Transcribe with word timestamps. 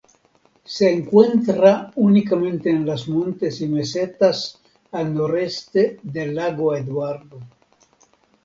Se 0.75 0.91
encuentra 0.91 1.91
únicamente 1.95 2.71
en 2.71 2.83
los 2.87 3.07
montes 3.07 3.61
y 3.61 3.67
mesetas 3.67 4.59
al 4.91 5.13
noreste 5.13 5.99
del 6.01 6.33
lago 6.33 6.75
Eduardo. 6.75 7.39